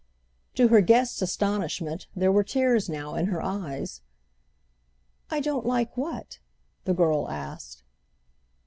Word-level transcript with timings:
To 0.55 0.69
her 0.69 0.81
guest's 0.81 1.21
astonishment 1.21 2.07
there 2.15 2.31
were 2.31 2.43
tears 2.43 2.89
now 2.89 3.13
in 3.13 3.27
her 3.27 3.39
eyes. 3.39 4.01
"I 5.29 5.39
don't 5.39 5.63
like 5.63 5.95
what?" 5.95 6.39
the 6.85 6.95
girl 6.95 7.29
asked. 7.29 7.83